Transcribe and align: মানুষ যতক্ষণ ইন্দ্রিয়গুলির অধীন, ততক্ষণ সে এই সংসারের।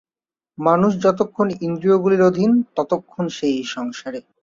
মানুষ 0.57 0.91
যতক্ষণ 1.03 1.47
ইন্দ্রিয়গুলির 1.61 2.21
অধীন, 2.21 2.51
ততক্ষণ 2.75 3.25
সে 3.29 3.45
এই 3.51 3.65
সংসারের। 3.67 4.23